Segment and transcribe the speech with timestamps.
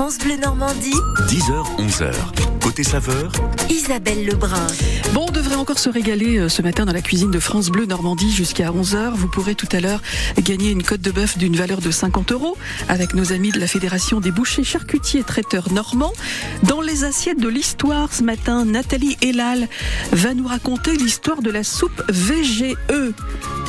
[0.00, 0.96] France Bleu Normandie,
[1.28, 2.59] 10h-11h.
[2.62, 3.32] Côté saveur,
[3.70, 4.66] Isabelle Lebrun.
[5.14, 7.86] Bon, on devrait encore se régaler euh, ce matin dans la cuisine de France Bleu
[7.86, 9.12] Normandie jusqu'à 11h.
[9.14, 10.02] Vous pourrez tout à l'heure
[10.38, 12.56] gagner une côte de bœuf d'une valeur de 50 euros
[12.88, 16.12] avec nos amis de la Fédération des bouchers, charcutiers et traiteurs normands.
[16.62, 19.68] Dans les assiettes de l'histoire ce matin, Nathalie Elal
[20.12, 22.76] va nous raconter l'histoire de la soupe VGE.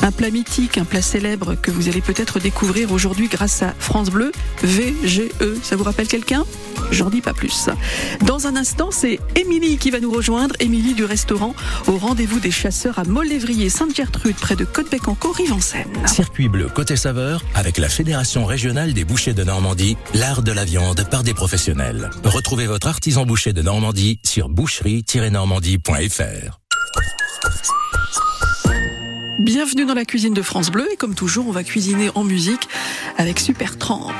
[0.02, 4.10] Un plat mythique, un plat célèbre que vous allez peut-être découvrir aujourd'hui grâce à France
[4.10, 4.32] Bleu
[4.62, 5.30] VGE.
[5.62, 6.44] Ça vous rappelle quelqu'un?
[6.90, 7.70] J'en dis pas plus.
[8.26, 10.54] Dans un instant, c'est Émilie qui va nous rejoindre.
[10.60, 11.54] Émilie du restaurant
[11.86, 16.06] au rendez-vous des chasseurs à Molévrier Sainte-Gertrude près de Côtebec en Rive-en-Seine.
[16.06, 20.64] Circuit bleu côté saveur avec la Fédération régionale des bouchers de Normandie, l'art de la
[20.64, 22.10] viande par des professionnels.
[22.24, 26.58] Retrouvez votre artisan boucher de Normandie sur boucherie-normandie.fr.
[29.38, 32.68] Bienvenue dans la cuisine de France Bleu et comme toujours, on va cuisiner en musique
[33.18, 34.12] avec Super Tramp.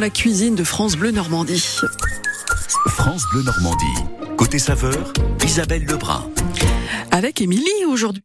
[0.00, 1.62] La cuisine de France Bleu Normandie.
[2.86, 3.84] France Bleu Normandie.
[4.38, 5.12] Côté saveur,
[5.44, 6.26] Isabelle Lebrun.
[7.10, 8.22] Avec Émilie aujourd'hui.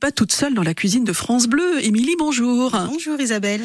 [0.00, 1.84] Pas toute seule dans la cuisine de France Bleu.
[1.84, 2.70] Émilie, bonjour.
[2.88, 3.60] Bonjour Isabelle.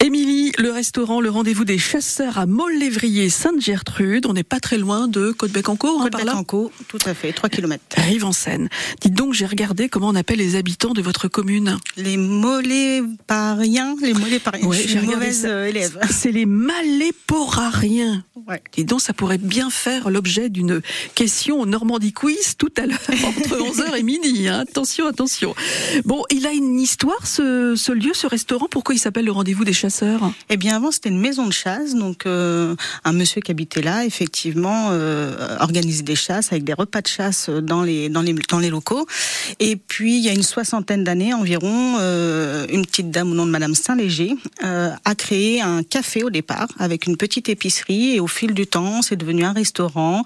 [0.00, 4.24] Émilie, le restaurant Le Rendez-vous des Chasseurs à Montlévrier, Sainte-Gertrude.
[4.24, 7.50] On n'est pas très loin de Côte-Bec-en-Caux, hein, par là Côte-Bec-en-Caux, tout à fait, 3
[7.50, 7.82] km.
[7.98, 8.70] Arrive en Seine.
[9.02, 11.76] Dites donc, j'ai regardé comment on appelle les habitants de votre commune.
[11.98, 14.66] Les molépariens, les molépariens.
[14.66, 15.48] Ouais, je suis j'ai une regardé mauvaise ça.
[15.48, 15.98] euh, élève.
[16.10, 18.24] C'est les maléporariens.
[18.48, 18.62] Ouais.
[18.78, 20.80] Et donc, ça pourrait bien faire l'objet d'une
[21.14, 24.48] question au Normandie Quiz tout à l'heure, entre 11h et midi.
[24.48, 24.60] hein.
[24.60, 25.54] Attention, attention.
[26.04, 28.66] Bon, il a une histoire, ce, lieu, ce restaurant.
[28.70, 30.32] Pourquoi il s'appelle le Rendez-vous des Chasseurs?
[30.50, 31.94] Eh bien, avant, c'était une maison de chasse.
[31.94, 32.74] Donc, euh,
[33.04, 37.48] un monsieur qui habitait là, effectivement, euh, organisait des chasses avec des repas de chasse
[37.48, 39.06] dans les, dans les, dans les locaux.
[39.60, 43.46] Et puis, il y a une soixantaine d'années environ, euh, une petite dame au nom
[43.46, 44.34] de Madame Saint-Léger
[44.64, 48.16] euh, a créé un café au départ avec une petite épicerie.
[48.16, 50.22] Et au fil du temps, c'est devenu un restaurant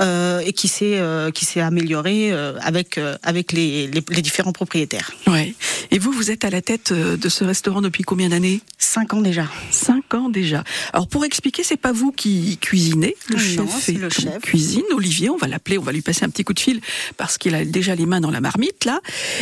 [0.00, 1.00] euh, et qui s'est
[1.34, 4.81] qui s'est amélioré avec avec les, les, les différents propriétaires.
[5.26, 5.54] Ouais.
[5.90, 8.60] Et vous, vous êtes à la tête euh, de ce restaurant depuis combien d'années?
[8.78, 9.46] Cinq ans déjà.
[9.70, 10.64] Cinq ans déjà.
[10.92, 14.40] Alors pour expliquer, c'est pas vous qui cuisinez, le Non, chef est le chef.
[14.42, 14.82] cuisine.
[14.94, 16.80] Olivier, on va l'appeler, on va lui passer un petit coup de fil
[17.16, 19.00] parce qu'il a déjà les mains dans la marmite là.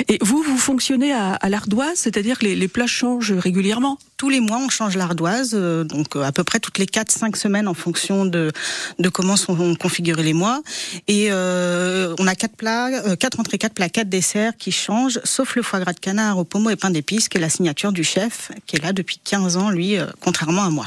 [0.09, 3.99] Et vous, vous fonctionnez à, à l'ardoise, c'est-à-dire que les, les plats changent régulièrement?
[4.21, 7.37] Tous les mois, on change l'ardoise, euh, donc euh, à peu près toutes les 4-5
[7.37, 8.53] semaines en fonction de,
[8.99, 10.61] de comment sont configurés les mois.
[11.09, 15.57] Et euh, on a quatre plats, quatre entrées, quatre plats, quatre desserts qui changent, sauf
[15.57, 18.05] le foie gras de canard au pommeau et pain d'épices, qui est la signature du
[18.05, 20.85] chef, qui est là depuis 15 ans, lui, contrairement à moi.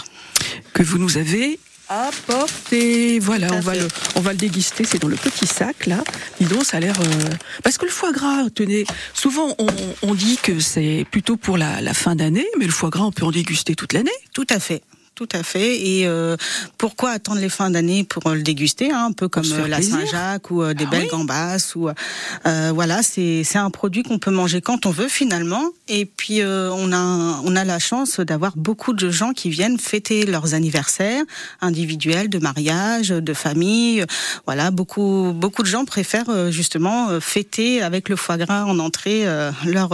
[0.76, 1.60] que vous nous avez
[2.08, 3.20] apporté.
[3.20, 4.84] Voilà, Tout à on va le, on va le déguster.
[4.84, 6.04] C'est dans le petit sac là.
[6.40, 7.00] Dis donc, ça a l'air.
[7.02, 7.30] euh,
[7.64, 9.68] Parce que le foie gras, tenez, souvent on,
[10.02, 13.12] on dit que c'est plutôt pour la, la fin d'année, mais le foie gras, on
[13.12, 14.12] peut en déguster toute l'année.
[14.34, 14.82] Tout à fait.
[15.16, 15.80] Tout à fait.
[15.80, 16.36] Et euh,
[16.80, 19.80] pourquoi attendre les fins d'année pour euh, le déguster, hein, un peu comme euh, la.
[19.84, 21.08] Saint-Jacques ou euh, des Ah belles oui.
[21.10, 25.66] gambas ou euh, voilà, c'est c'est un produit qu'on peut manger quand on veut finalement.
[25.88, 29.78] Et puis euh, on a on a la chance d'avoir beaucoup de gens qui viennent
[29.78, 31.24] fêter leurs anniversaires
[31.62, 34.04] individuels, de mariage, de famille.
[34.48, 39.28] Voilà, beaucoup beaucoup de gens préfèrent euh, justement fêter avec le foie gras en entrée
[39.28, 39.90] euh, leur,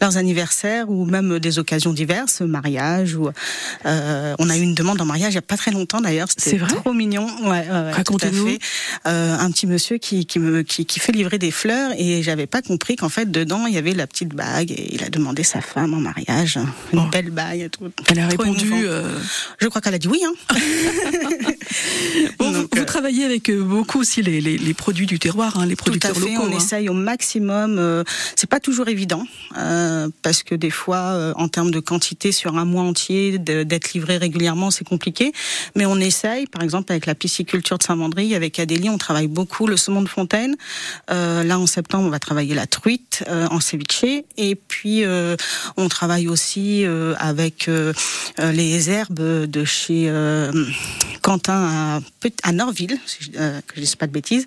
[0.00, 3.30] leurs anniversaires ou même des occasions diverses, mariage ou
[3.86, 6.28] euh, on a eu une demande en mariage il y a pas très longtemps d'ailleurs,
[6.36, 7.26] C'est c'était trop mignon.
[7.42, 8.56] Ouais, ouais, Racontez-nous.
[9.06, 12.46] Euh, un petit monsieur qui, qui me qui, qui fait livrer des fleurs et j'avais
[12.46, 15.42] pas compris qu'en fait dedans il y avait la petite bague et il a demandé
[15.42, 16.58] sa femme en mariage,
[16.92, 17.08] une Oh.
[17.10, 17.90] belle bague tout.
[18.08, 18.70] Elle a répondu.
[18.86, 19.18] euh,
[19.58, 20.20] Je crois qu'elle a dit oui.
[20.24, 20.32] Hein.
[22.38, 25.58] bon, vous, Donc, vous euh, travaillez avec beaucoup aussi les, les, les produits du terroir,
[25.58, 26.42] hein, les Tout à producteurs fait, locaux.
[26.50, 26.56] on hein.
[26.56, 27.78] essaye au maximum.
[27.78, 28.04] euh,
[28.36, 29.26] c'est pas toujours évident
[30.22, 34.33] parce que des fois, en termes de quantité sur un mois entier, d'être livré régulièrement,
[34.70, 35.32] c'est compliqué.
[35.74, 36.46] Mais on essaye.
[36.46, 40.08] Par exemple, avec la pisciculture de Saint-Mandry, avec Adélie, on travaille beaucoup le saumon de
[40.08, 40.56] fontaine.
[41.10, 43.84] Euh, là, en septembre, on va travailler la truite euh, en ceviche.
[44.36, 45.36] Et puis, euh,
[45.76, 47.92] on travaille aussi euh, avec euh,
[48.40, 50.10] euh, les herbes de chez
[51.22, 52.00] Quentin à,
[52.42, 54.46] à Norville, si je, que je ne dis pas de bêtises.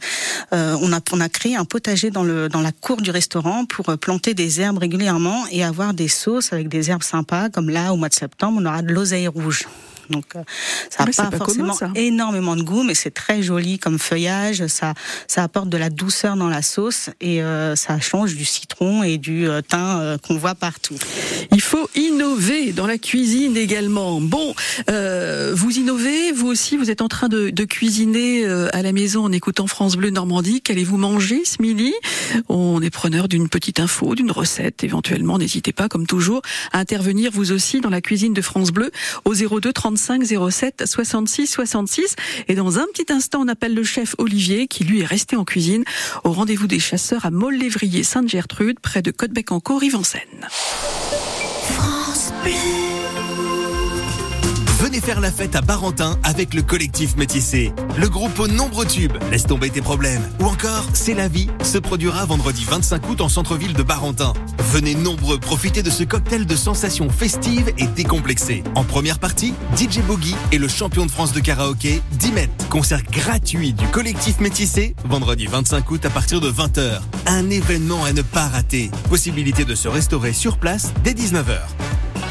[0.51, 3.97] On, a, on a créé un potager dans, le, dans la cour du restaurant pour
[3.97, 7.49] planter des herbes régulièrement et avoir des sauces avec des herbes sympas.
[7.49, 9.65] Comme là, au mois de septembre, on aura de l'oseille rouge.
[10.09, 10.43] Donc, euh,
[10.89, 14.67] ça n'a pas, pas forcément commun, énormément de goût, mais c'est très joli comme feuillage.
[14.67, 14.93] Ça,
[15.27, 19.17] ça apporte de la douceur dans la sauce et euh, ça change du citron et
[19.17, 20.95] du euh, thym euh, qu'on voit partout.
[21.51, 24.21] Il faut innover dans la cuisine également.
[24.21, 24.53] Bon,
[24.89, 29.23] euh, vous innovez, vous aussi, vous êtes en train de, de cuisiner à la maison
[29.23, 30.61] en écoutant France Bleu Normandie.
[30.61, 31.93] Qu'allez-vous manger ce midi
[32.49, 35.37] On est preneur d'une petite info, d'une recette éventuellement.
[35.37, 36.41] N'hésitez pas, comme toujours,
[36.71, 38.91] à intervenir vous aussi dans la cuisine de France Bleu
[39.25, 42.15] au 02 35 07 66 66.
[42.47, 45.43] Et dans un petit instant, on appelle le chef Olivier qui lui est resté en
[45.43, 45.83] cuisine
[46.23, 50.21] au rendez-vous des chasseurs à Montlévrier Sainte-Gertrude près de Côte-Bec-en-Caux, Rive-en-Seine.
[54.79, 57.73] Venez faire la fête à Barentin avec le collectif Métissé.
[57.97, 60.21] Le groupe aux nombreux tubes, laisse tomber tes problèmes.
[60.39, 64.33] Ou encore, C'est la vie, se produira vendredi 25 août en centre-ville de Barentin.
[64.71, 68.63] Venez nombreux profiter de ce cocktail de sensations festives et décomplexées.
[68.75, 72.49] En première partie, DJ Boogie et le champion de France de karaoké, Dimet.
[72.69, 76.99] Concert gratuit du collectif Métissé, vendredi 25 août à partir de 20h.
[77.25, 78.91] Un événement à ne pas rater.
[79.09, 81.61] Possibilité de se restaurer sur place dès 19h.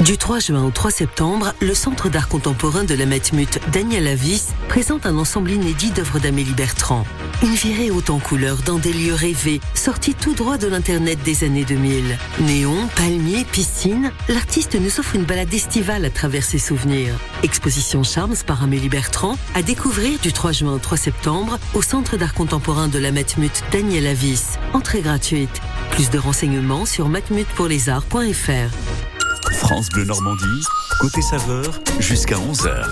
[0.01, 4.43] Du 3 juin au 3 septembre, le Centre d'art contemporain de la Matmut Daniel Avis
[4.69, 7.03] présente un ensemble inédit d'œuvres d'Amélie Bertrand.
[7.41, 11.43] Une virée haute en couleurs dans des lieux rêvés, sortis tout droit de l'Internet des
[11.43, 12.15] années 2000.
[12.41, 17.15] Néon, palmiers, piscine, l'artiste nous offre une balade estivale à travers ses souvenirs.
[17.41, 22.17] Exposition Charms par Amélie Bertrand à découvrir du 3 juin au 3 septembre au Centre
[22.17, 24.43] d'art contemporain de la Matmut Daniel Avis.
[24.73, 25.59] Entrée gratuite.
[25.89, 29.07] Plus de renseignements sur matmutpourlesarts.fr.
[29.53, 30.63] France Bleu Normandie,
[30.99, 32.85] côté saveur, jusqu'à 11h.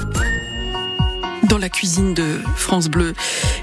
[1.43, 3.13] dans la cuisine de France Bleu.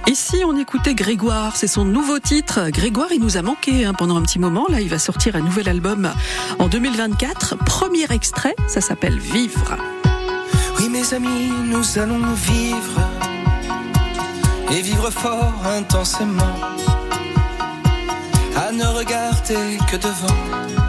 [0.06, 2.70] Et si on écoutait Grégoire, c'est son nouveau titre.
[2.70, 4.66] Grégoire, il nous a manqué hein, pendant un petit moment.
[4.68, 6.12] Là, il va sortir un nouvel album
[6.58, 7.56] en 2024.
[7.64, 9.76] Premier extrait, ça s'appelle Vivre.
[10.78, 13.00] Oui, mes amis, nous allons vivre
[14.70, 16.56] et vivre fort intensément.
[18.56, 20.81] À ne regarder que devant.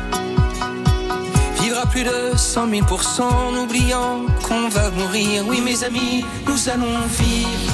[1.92, 5.44] Plus de 100 000% en oubliant qu'on va mourir.
[5.48, 7.74] Oui, mes amis, nous allons vivre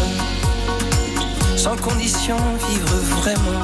[1.56, 2.38] sans condition,
[2.70, 3.62] vivre vraiment.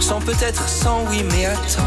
[0.00, 1.82] Sans peut-être, sans oui, mais attends.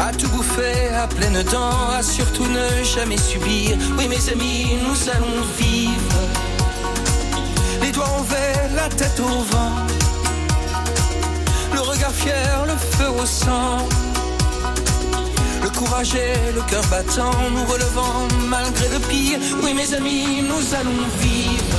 [0.00, 3.76] À tout bouffer à pleines dents, à surtout ne jamais subir.
[3.98, 6.20] Oui, mes amis, nous allons vivre.
[7.82, 9.72] Les doigts envers, la tête au vent.
[11.74, 13.88] Le regard fier, le feu au sang.
[15.76, 19.38] Le cœur battant, nous relevant malgré le pire.
[19.62, 21.78] Oui, mes amis, nous allons vivre.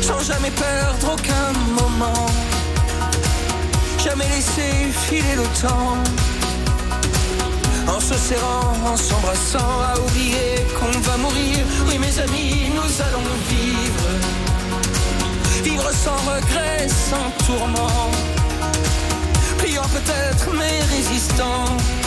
[0.00, 2.26] Sans jamais perdre aucun moment.
[4.02, 5.98] Jamais laisser filer le temps.
[7.88, 11.58] En se serrant, en s'embrassant, à oublier qu'on va mourir.
[11.88, 14.10] Oui, mes amis, nous allons vivre.
[15.62, 18.10] Vivre sans regret, sans tourment.
[19.58, 21.99] Pliant peut-être, mais résistant.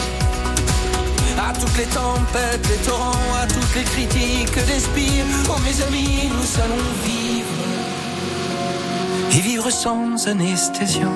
[1.38, 5.26] À toutes les tempêtes, les torrents, à toutes les critiques d'espire.
[5.50, 7.48] Oh, mes amis, nous allons vivre.
[9.32, 11.12] Et vivre sans anesthésiant.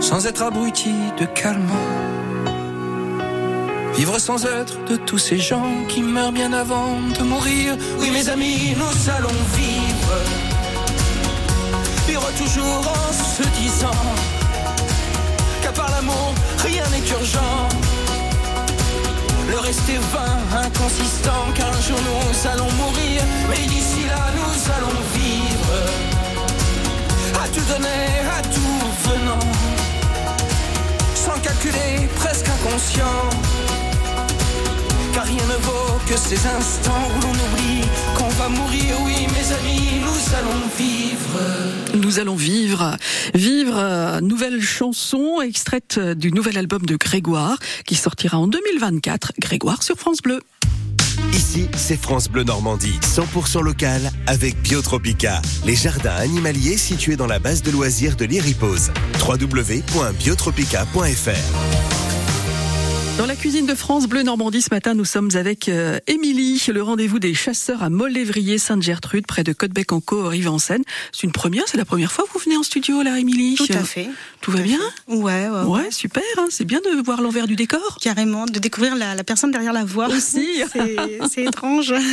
[0.00, 1.88] Sans être abruti de calmant.
[3.94, 7.76] Vivre sans être de tous ces gens qui meurent bien avant de mourir.
[7.98, 10.14] Oui, mes amis, nous allons vivre.
[12.08, 14.02] Vivre toujours en se disant
[15.62, 17.41] qu'à part l'amour, rien n'est urgent.
[19.72, 23.22] Le reste est vain, inconsistant, car un jour nous allons mourir.
[23.48, 25.72] Mais d'ici là, nous allons vivre.
[27.42, 29.38] À tout donner, à tout venant.
[31.14, 33.71] Sans calculer, presque inconscient.
[35.12, 37.82] Car rien ne vaut que ces instants où l'on oublie
[38.16, 38.96] qu'on va mourir.
[39.04, 41.40] Oui, mes amis, nous allons vivre.
[41.94, 42.96] Nous allons vivre.
[43.34, 49.32] Vivre, euh, nouvelle chanson extraite du nouvel album de Grégoire qui sortira en 2024.
[49.38, 50.40] Grégoire sur France Bleu.
[51.32, 57.38] Ici, c'est France Bleu Normandie, 100% local avec Biotropica, les jardins animaliers situés dans la
[57.38, 58.90] base de loisirs de l'Iripose.
[59.20, 62.01] www.biotropica.fr
[63.18, 66.82] Dans la cuisine de France Bleu Normandie ce matin, nous sommes avec euh, Émilie, le
[66.82, 70.82] rendez-vous des chasseurs à Molévrier Sainte-Gertrude, près de Côtebec-en-Caux, Rive-en-Seine.
[71.12, 73.66] C'est une première, c'est la première fois que vous venez en studio là, Émilie Tout
[73.70, 74.08] à fait.
[74.40, 74.80] Tout va bien?
[75.08, 77.98] Ouais, ouais, Ouais, super, hein, c'est bien de voir l'envers du décor?
[78.00, 80.48] Carrément, de découvrir la, la personne derrière la voix Aussi.
[81.30, 81.94] C'est- étrange.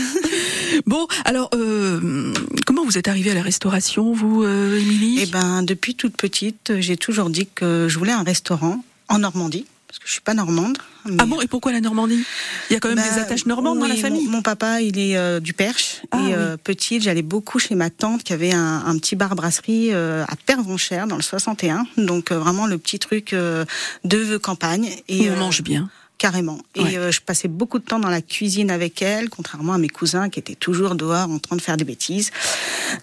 [0.85, 2.31] Bon, alors, euh,
[2.67, 5.19] comment vous êtes arrivée à la restauration, vous, euh, Émilie?
[5.21, 9.65] Eh ben, depuis toute petite, j'ai toujours dit que je voulais un restaurant en Normandie,
[10.09, 10.75] je suis pas normande.
[11.05, 12.23] mais- Ah bon, et pourquoi la Normandie?
[12.69, 14.81] Il y a quand même Bah, des attaches normandes dans la famille Mon, mon papa,
[14.81, 16.01] il est euh, du Perche.
[16.09, 16.33] Ah, et oui.
[16.33, 20.35] euh, petite, j'allais beaucoup chez ma tante qui avait un, un petit bar-brasserie euh, à
[20.35, 21.85] Pervenchère dans le 61.
[21.97, 23.65] Donc euh, vraiment le petit truc euh,
[24.03, 24.89] de campagne.
[25.09, 25.91] Et on mange bien.
[26.19, 26.59] Carrément.
[26.75, 26.97] Et Ouais.
[26.97, 30.29] euh, je passais beaucoup de temps dans la cuisine avec elle, contrairement à mes cousins
[30.29, 32.29] qui étaient toujours dehors en train de faire des bêtises.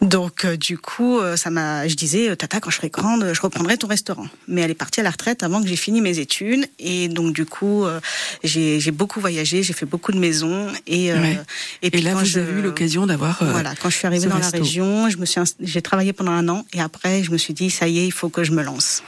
[0.02, 1.88] Donc euh, du coup, euh, ça m'a.
[1.88, 4.28] Je disais, euh, Tata, quand je serai grande, je reprendrai ton restaurant.
[4.48, 7.32] Mais elle est partie à la retraite avant que j'ai fini mes études, et donc
[7.34, 8.00] du coup, euh,
[8.44, 11.40] j'ai j'ai beaucoup voyagé, j'ai fait beaucoup de maisons, et euh, Ouais.
[11.82, 13.42] et Et puis là, quand vous je- avez eu l'occasion d'avoir.
[13.42, 16.32] euh, voilà, quand je suis arrivée dans la région, je me suis, j'ai travaillé pendant
[16.32, 18.52] un an, et après, je me suis dit, ça y est, il faut que je
[18.52, 19.02] me lance.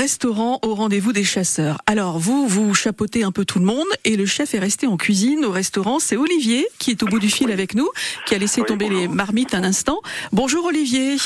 [0.00, 1.76] Restaurant au rendez-vous des chasseurs.
[1.86, 4.96] Alors, vous, vous chapeautez un peu tout le monde et le chef est resté en
[4.96, 5.98] cuisine au restaurant.
[5.98, 7.86] C'est Olivier qui est au bout du fil avec nous,
[8.24, 10.00] qui a laissé tomber les marmites un instant.
[10.32, 11.16] Bonjour Olivier.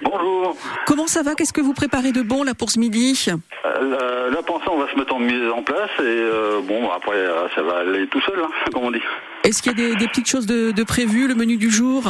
[0.00, 0.56] Bonjour.
[0.86, 1.34] Comment ça va?
[1.34, 3.20] Qu'est-ce que vous préparez de bon là pour ce midi?
[3.28, 6.88] Euh, la, la pensée, on va se mettre en mise en place et euh, bon,
[6.88, 9.02] après, euh, ça va aller tout seul, hein, comme on dit.
[9.42, 12.04] Est-ce qu'il y a des, des petites choses de, de prévues, le menu du jour?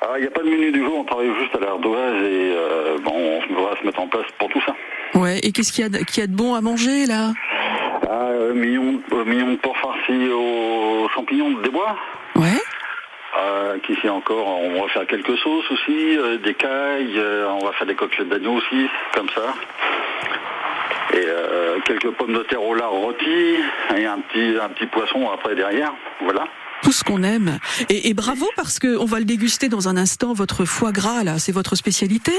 [0.00, 2.54] Ah, Il n'y a pas de menu du jour, on travaille juste à l'ardoise et
[2.56, 4.74] euh, bon, on va se mettre en place pour tout ça.
[5.14, 5.38] Ouais.
[5.42, 7.32] Et qu'est-ce qu'il y a, de- qu'il y a de bon à manger là?
[8.08, 11.96] Ah, euh, millions, euh, de porc farcis aux champignons des bois.
[12.36, 12.60] Ouais.
[13.40, 17.20] Euh, Qu'ici encore, on va faire quelques sauces aussi, euh, des cailles,
[17.60, 19.54] on va faire des côtelettes d'agneau aussi, comme ça.
[21.14, 21.26] Et
[21.84, 23.56] quelques pommes de terre au lard rôties,
[23.96, 25.92] et un petit, un petit poisson après derrière.
[26.22, 26.46] Voilà.
[26.82, 27.58] Tout ce qu'on aime.
[27.88, 30.32] Et, et bravo parce que on va le déguster dans un instant.
[30.32, 32.32] Votre foie gras là, c'est votre spécialité?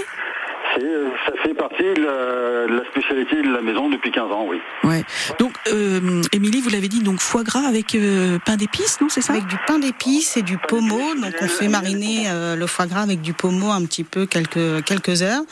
[0.78, 4.46] Euh, ça fait partie de la, de la spécialité de la maison depuis 15 ans,
[4.48, 4.58] oui.
[4.84, 5.04] Ouais.
[5.40, 9.22] Donc, euh, Émilie, vous l'avez dit, donc foie gras avec euh, pain d'épices, non C'est
[9.22, 9.34] ça?
[9.34, 11.16] Avec du pain d'épices et du pommeau.
[11.16, 14.84] Donc on fait mariner euh, le foie gras avec du pommeau un petit peu quelques,
[14.86, 15.44] quelques heures.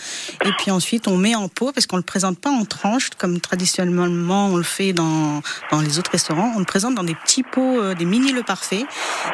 [0.46, 3.40] Et puis ensuite on met en pot parce qu'on le présente pas en tranches comme
[3.40, 6.54] traditionnellement on le fait dans, dans les autres restaurants.
[6.56, 8.86] On le présente dans des petits pots, euh, des mini le parfait.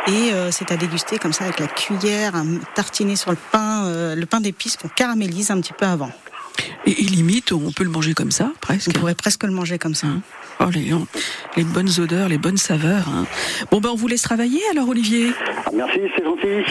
[0.08, 2.44] Et euh, c'est à déguster comme ça avec la cuillère, à
[2.76, 6.12] tartiner sur le pain, euh, le pain d'épices qu'on caramélise un petit peu avant.
[6.86, 8.90] et, et limite, on peut le manger comme ça, presque.
[8.90, 10.08] On pourrait presque le manger comme ça.
[10.08, 10.22] Hein.
[10.62, 10.92] Oh, les,
[11.56, 13.08] les bonnes odeurs, les bonnes saveurs.
[13.08, 13.26] hein.
[13.72, 15.32] Bon, ben, on vous laisse travailler alors, Olivier.
[15.66, 16.70] Ah, Merci, c'est gentil.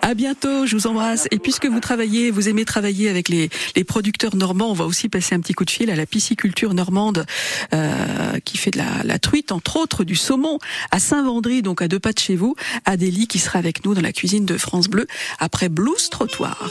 [0.02, 1.28] À bientôt, je vous embrasse.
[1.30, 5.10] Et puisque vous travaillez, vous aimez travailler avec les, les producteurs normands, on va aussi
[5.10, 7.26] passer un petit coup de fil à la pisciculture normande
[7.74, 10.58] euh, qui fait de la, la truite, entre autres du saumon
[10.90, 12.54] à Saint-Vendry, donc à deux pas de chez vous.
[12.86, 15.06] Adélie qui sera avec nous dans la cuisine de France Bleu
[15.40, 16.70] après Blues Trottoir.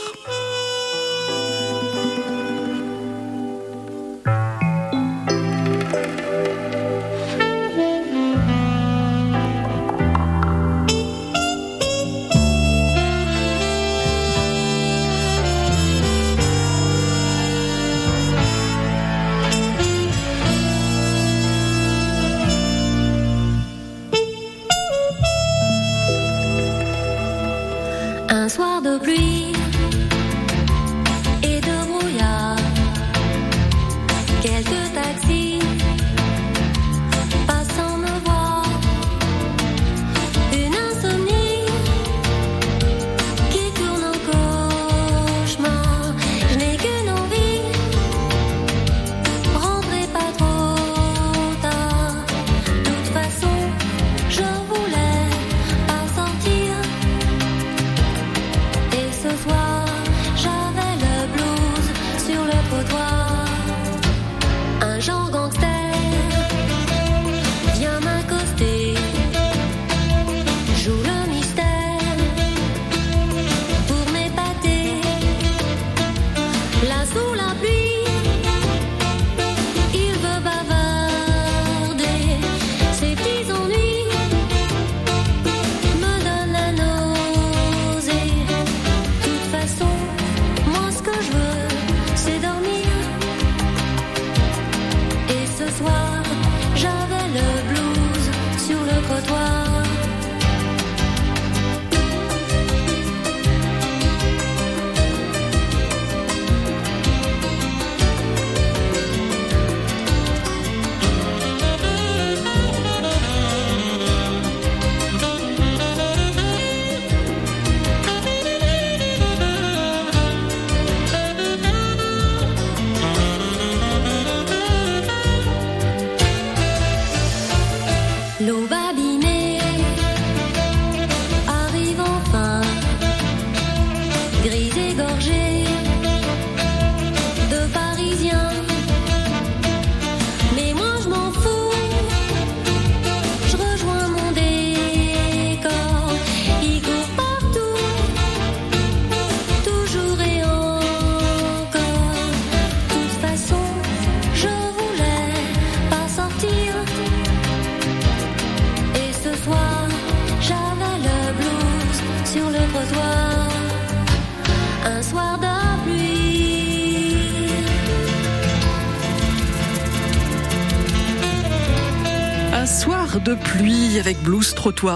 [28.54, 29.53] Soir de pluie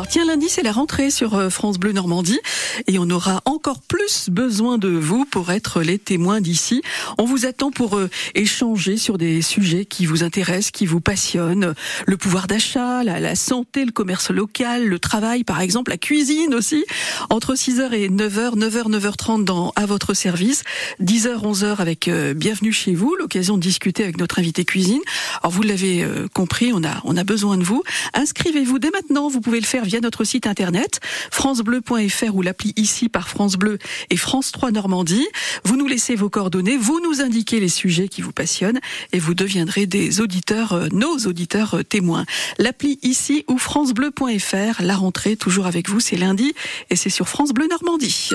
[0.08, 2.40] Tiens, lundi, c'est la rentrée sur euh, France Bleu Normandie.
[2.86, 3.97] Et on aura encore plus
[4.30, 6.82] besoin de vous pour être les témoins d'ici.
[7.18, 11.74] On vous attend pour euh, échanger sur des sujets qui vous intéressent, qui vous passionnent.
[12.06, 16.84] Le pouvoir d'achat, la, santé, le commerce local, le travail, par exemple, la cuisine aussi.
[17.30, 20.62] Entre 6h et 9h, 9h, 9h30 dans À votre service.
[21.02, 25.00] 10h, 11h avec euh, Bienvenue chez vous, l'occasion de discuter avec notre invité cuisine.
[25.42, 27.82] Alors vous l'avez euh, compris, on a, on a besoin de vous.
[28.14, 29.28] Inscrivez-vous dès maintenant.
[29.28, 33.78] Vous pouvez le faire via notre site internet francebleu.fr ou l'appli ici par France Bleu
[34.10, 35.26] et France 3 Normandie.
[35.64, 38.80] Vous nous laissez vos coordonnées, vous nous indiquez les sujets qui vous passionnent
[39.12, 42.24] et vous deviendrez des auditeurs, euh, nos auditeurs euh, témoins.
[42.58, 44.82] L'appli ici ou francebleu.fr.
[44.82, 46.54] La rentrée toujours avec vous, c'est lundi
[46.90, 48.30] et c'est sur France Bleu Normandie.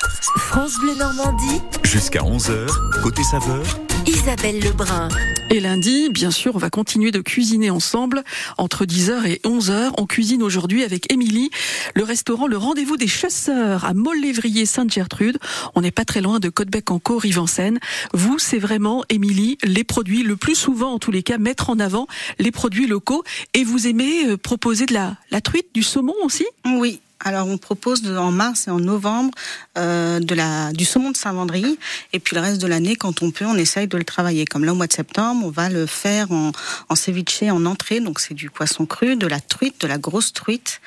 [0.00, 2.68] France Bleu Normandie, Jusqu'à 11h,
[3.02, 3.64] côté saveur,
[4.06, 5.08] Isabelle Lebrun.
[5.50, 8.22] Et lundi, bien sûr, on va continuer de cuisiner ensemble
[8.58, 9.92] entre 10h et 11h.
[9.98, 11.50] On cuisine aujourd'hui avec Émilie,
[11.94, 15.38] le restaurant Le Rendez-vous des Chasseurs à Montlévrier Sainte-Gertrude.
[15.74, 17.78] On n'est pas très loin de Côtebec-en-Caux, Rive-en-Seine.
[18.12, 21.78] Vous, c'est vraiment, Émilie, les produits, le plus souvent en tous les cas, mettre en
[21.78, 22.06] avant
[22.38, 23.24] les produits locaux.
[23.54, 26.46] Et vous aimez euh, proposer de la, la truite, du saumon aussi?
[26.66, 27.00] Oui.
[27.24, 29.32] Alors on propose de- en mars et en novembre
[29.76, 31.78] euh, de la du saumon de Saint-Vendry.
[32.12, 34.44] Et puis le reste de l'année quand on peut on essaye de le travailler.
[34.44, 36.52] Comme là au mois de septembre on va le faire en,
[36.88, 38.00] en ceviche en entrée.
[38.00, 40.80] Donc c'est du poisson cru de la truite de la grosse truite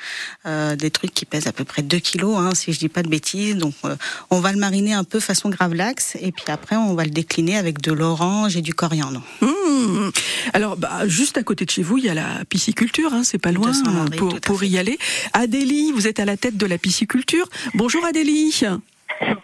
[0.46, 3.02] euh, des truites qui pèsent à peu près 2 kilos hein, si je dis pas
[3.02, 3.56] de bêtises.
[3.56, 3.94] Donc euh,
[4.30, 6.16] on va le mariner un peu façon gravlax.
[6.20, 9.22] Et puis après on va le décliner avec de l'orange et du coriandre.
[9.42, 10.10] Mmh.
[10.54, 13.38] Alors, bah, juste à côté de chez vous, il y a la pisciculture, hein, c'est
[13.38, 14.98] pas loin Saint-Mandry, pour, pour y aller.
[15.32, 17.46] Adélie, vous êtes à la tête de la pisciculture.
[17.74, 18.62] Bonjour Adélie.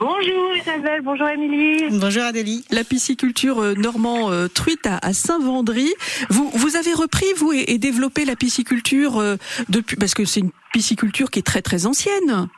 [0.01, 1.85] Bonjour Isabelle, bonjour Émilie.
[1.99, 5.93] bonjour Adélie La pisciculture euh, normand euh, truite à, à Saint-Vendry.
[6.31, 9.37] Vous, vous avez repris, vous, et, et développé la pisciculture euh,
[9.69, 12.49] depuis, parce que c'est une pisciculture qui est très très ancienne.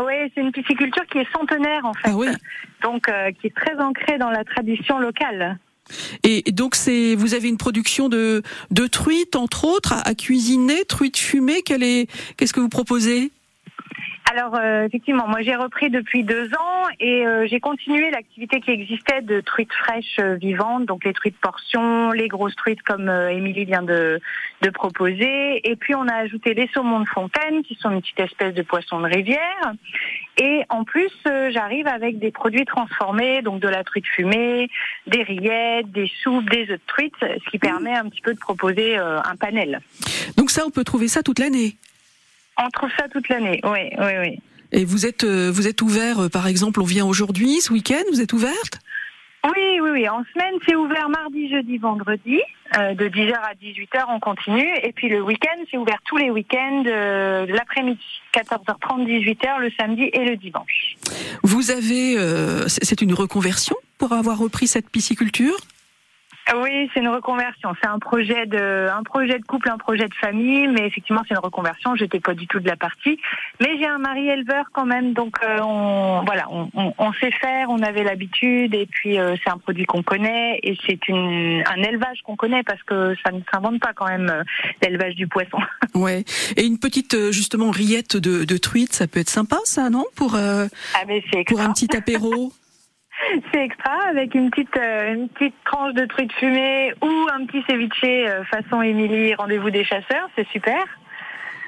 [0.00, 2.28] Oui, c'est une pisciculture qui est centenaire en fait, Ah oui.
[2.82, 5.58] donc euh, qui est très ancrée dans la tradition locale.
[6.22, 11.16] Et donc c'est, vous avez une production de, de truite, entre autres, à, cuisiner, truite
[11.16, 11.62] fumée.
[11.62, 13.30] Quelle est, qu'est-ce que vous proposez?
[14.36, 18.72] Alors euh, effectivement, moi j'ai repris depuis deux ans et euh, j'ai continué l'activité qui
[18.72, 23.64] existait de truites fraîches euh, vivantes, donc les truites portions, les grosses truites comme Émilie
[23.64, 24.20] vient de,
[24.62, 28.18] de proposer, et puis on a ajouté les saumons de fontaine qui sont une petite
[28.18, 29.72] espèce de poisson de rivière.
[30.36, 31.12] Et en plus,
[31.50, 34.68] j'arrive avec des produits transformés, donc de la truite fumée,
[35.06, 38.40] des rillettes, des soupes, des œufs de truite, ce qui permet un petit peu de
[38.40, 39.80] proposer un panel.
[40.36, 41.76] Donc ça, on peut trouver ça toute l'année?
[42.58, 44.40] On trouve ça toute l'année, oui, oui, oui.
[44.72, 48.02] Et vous êtes, euh, vous êtes ouvert, euh, par exemple, on vient aujourd'hui, ce week-end,
[48.10, 48.80] vous êtes ouverte?
[49.44, 50.08] Oui, oui, oui.
[50.08, 52.40] En semaine, c'est ouvert mardi, jeudi, vendredi,
[52.78, 54.66] euh, de 10h à 18h, on continue.
[54.82, 58.00] Et puis le week-end, c'est ouvert tous les week-ends, euh, l'après-midi,
[58.32, 60.96] 14h30, 18h, le samedi et le dimanche.
[61.42, 65.56] Vous avez, euh, c'est une reconversion pour avoir repris cette pisciculture?
[66.52, 67.74] Oui, c'est une reconversion.
[67.80, 71.34] C'est un projet de, un projet de couple, un projet de famille, mais effectivement, c'est
[71.34, 71.96] une reconversion.
[71.96, 73.18] J'étais pas du tout de la partie,
[73.60, 77.30] mais j'ai un mari éleveur quand même, donc euh, on, voilà, on, on, on sait
[77.30, 81.64] faire, on avait l'habitude, et puis euh, c'est un produit qu'on connaît, et c'est une,
[81.66, 84.42] un élevage qu'on connaît parce que ça ne s'invente pas quand même euh,
[84.82, 85.58] l'élevage du poisson.
[85.94, 86.24] Ouais.
[86.56, 90.04] Et une petite, euh, justement, rillette de, de truite, ça peut être sympa, ça, non?
[90.16, 91.04] Pour, euh, Ah,
[91.46, 92.52] pour un petit apéro?
[93.52, 97.62] C'est extra avec une petite, euh, une petite tranche de truite fumée ou un petit
[97.68, 100.84] ceviche euh, façon Émilie, rendez-vous des chasseurs, c'est super.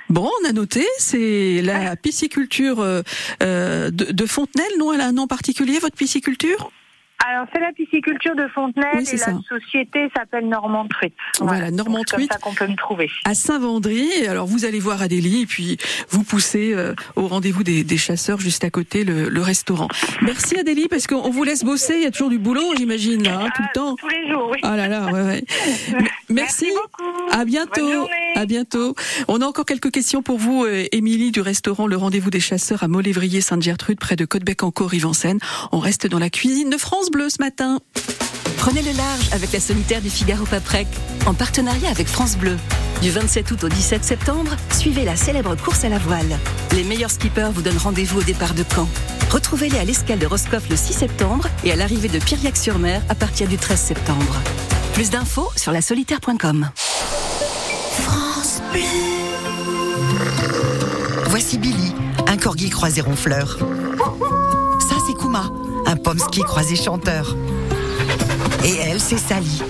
[0.09, 3.03] Bon, on a noté, c'est la pisciculture euh,
[3.43, 6.71] euh, de, de Fontenelle, non Elle a un nom particulier, votre pisciculture?
[7.29, 11.15] Alors, c'est la pisciculture de Fontenelle Oui, et c'est la société s'appelle Normand Truite.
[11.41, 12.29] Voilà, Normand Donc, C'est Truite.
[12.31, 13.11] comme ça qu'on peut me trouver.
[13.25, 14.27] à Saint-Vendry.
[14.29, 15.77] Alors vous allez voir Adélie et puis
[16.11, 19.89] vous poussez euh, au rendez-vous des, des chasseurs juste à côté le, le restaurant.
[20.23, 21.95] Merci Adélie parce qu'on vous laisse bosser.
[21.97, 23.97] Il y a toujours du boulot, j'imagine là, hein, tout le temps.
[23.97, 24.59] Tous les jours, oui.
[24.63, 25.45] Ah là là, ouais, ouais.
[25.99, 26.67] M- Merci.
[26.67, 27.11] beaucoup.
[27.33, 28.07] À bientôt.
[28.37, 28.95] À bientôt.
[29.29, 32.83] On a encore quelques questions pour vous, euh, Émilie du restaurant Le Rendez-vous des Chasseurs
[32.83, 35.39] à Molévrier Sainte-Gertrude, près de Côtebec-en-Caux, Rive-en-Seine.
[35.73, 37.79] On reste dans la cuisine de France Bleu ce matin.
[38.59, 40.87] Prenez le large avec la solitaire du Figaro Paprec,
[41.25, 42.59] en partenariat avec France Bleu.
[43.01, 46.39] Du 27 août au 17 septembre, suivez la célèbre course à la voile.
[46.73, 48.87] Les meilleurs skippers vous donnent rendez-vous au départ de Caen.
[49.31, 53.49] Retrouvez-les à l'escale de Roscoff le 6 septembre et à l'arrivée de Piriac-sur-Mer à partir
[53.49, 54.37] du 13 septembre.
[54.93, 56.69] Plus d'infos sur la solitaire.com.
[58.03, 58.83] France Bleu.
[61.29, 61.95] Voici Billy,
[62.27, 63.59] un corgi croisé ronfleur.
[64.79, 65.51] Ça, c'est Kuma,
[65.87, 67.37] un pomsky croisé chanteur.
[68.65, 69.63] Et elle, c'est Sally,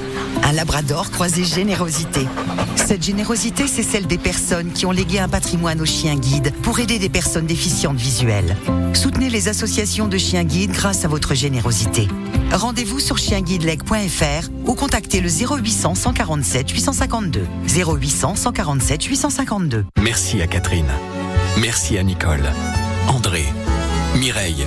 [0.42, 2.26] un labrador croisé générosité.
[2.76, 6.80] Cette générosité, c'est celle des personnes qui ont légué un patrimoine aux chiens guides pour
[6.80, 8.56] aider des personnes déficientes visuelles.
[8.94, 12.08] Soutenez les associations de chiens guides grâce à votre générosité.
[12.52, 17.46] Rendez-vous sur chienguideleg.fr ou contactez le 0800 147 852.
[17.68, 19.84] 0800 147 852.
[20.00, 20.90] Merci à Catherine.
[21.58, 22.52] Merci à Nicole,
[23.08, 23.44] André,
[24.16, 24.66] Mireille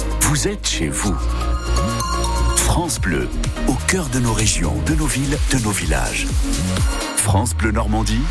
[0.31, 1.13] Vous êtes chez vous.
[2.55, 3.27] France Bleu,
[3.67, 6.25] au cœur de nos régions, de nos villes, de nos villages.
[7.17, 8.21] France Bleu Normandie,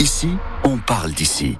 [0.00, 0.30] ici,
[0.64, 1.56] on parle d'ici.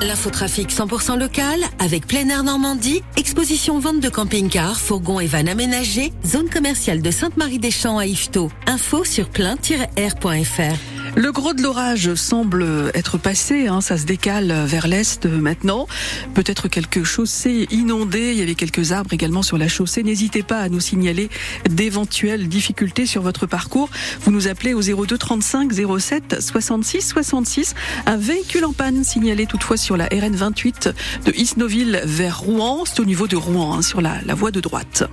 [0.00, 6.14] L'infotrafic 100% local avec plein air Normandie, exposition vente de camping-cars, fourgons et vannes aménagés,
[6.24, 8.50] zone commerciale de Sainte-Marie-des-Champs à Yvetot.
[8.66, 10.93] Info sur plein-air.fr.
[11.16, 15.86] Le gros de l'orage semble être passé, hein, ça se décale vers l'est maintenant.
[16.34, 20.02] Peut-être quelques chaussées inondées, il y avait quelques arbres également sur la chaussée.
[20.02, 21.28] N'hésitez pas à nous signaler
[21.70, 23.90] d'éventuelles difficultés sur votre parcours.
[24.22, 27.74] Vous nous appelez au 02 35 07 66 66.
[28.06, 30.90] Un véhicule en panne signalé toutefois sur la RN 28
[31.26, 32.84] de Isnoville vers Rouen.
[32.86, 35.04] C'est au niveau de Rouen, hein, sur la voie de droite.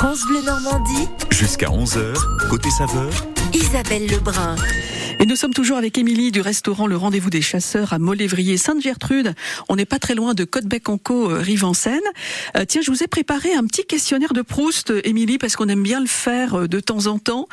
[0.00, 3.10] France Bleu Normandie, Jusqu'à 11h, côté saveur,
[3.52, 4.56] Isabelle Lebrun.
[5.22, 9.34] Et nous sommes toujours avec Émilie du restaurant Le Rendez-vous des Chasseurs à Molévrier Sainte-Gertrude.
[9.68, 12.00] On n'est pas très loin de Côtebec-en-Caux, euh, rive en Seine.
[12.56, 15.68] Euh, tiens, je vous ai préparé un petit questionnaire de Proust, euh, Émilie, parce qu'on
[15.68, 17.48] aime bien le faire euh, de temps en temps.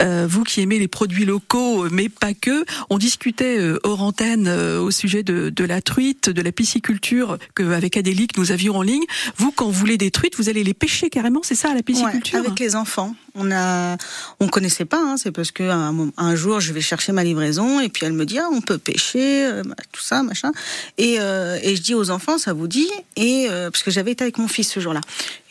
[0.00, 2.64] Euh, vous qui aimez les produits locaux, mais pas que.
[2.88, 7.36] On discutait euh, hors antenne euh, au sujet de, de la truite, de la pisciculture
[7.54, 9.04] que avec Adélie que nous avions en ligne.
[9.36, 11.82] Vous, quand vous voulez des truites, vous allez les pêcher carrément, c'est ça, à la
[11.82, 12.40] pisciculture?
[12.40, 13.14] Ouais, avec les enfants.
[13.34, 13.96] On a,
[14.40, 14.98] on connaissait pas.
[15.00, 18.24] Hein, c'est parce que un, jour, je vais chercher ma livraison et puis elle me
[18.26, 19.62] dit ah, on peut pêcher, euh,
[19.92, 20.52] tout ça, machin.
[20.98, 22.90] Et, euh, et je dis aux enfants, ça vous dit?
[23.16, 25.00] Et euh, parce que j'avais été avec mon fils ce jour-là.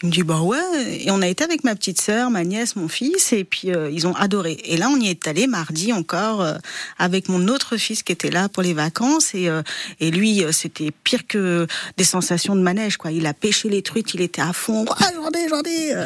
[0.01, 0.57] Il me dit bah ouais.
[1.05, 3.89] Et on a été avec ma petite sœur, ma nièce, mon fils, et puis euh,
[3.91, 4.57] ils ont adoré.
[4.63, 6.55] Et là, on y est allé mardi encore euh,
[6.97, 9.61] avec mon autre fils qui était là pour les vacances et euh,
[9.99, 13.11] et lui, c'était pire que des sensations de manège quoi.
[13.11, 14.85] Il a pêché les truites, il était à fond.
[14.89, 15.93] Ah, j'en ai, j'en ai.
[15.93, 16.05] euh,